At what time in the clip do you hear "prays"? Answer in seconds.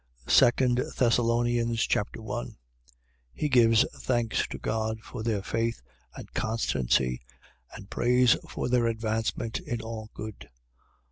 7.87-8.35